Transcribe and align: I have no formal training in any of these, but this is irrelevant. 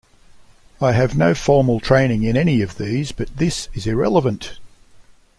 I 0.81 0.93
have 0.93 1.15
no 1.15 1.35
formal 1.35 1.79
training 1.79 2.23
in 2.23 2.35
any 2.35 2.63
of 2.63 2.79
these, 2.79 3.11
but 3.11 3.37
this 3.37 3.69
is 3.75 3.85
irrelevant. 3.85 4.57